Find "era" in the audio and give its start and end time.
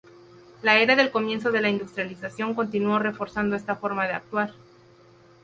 0.79-0.95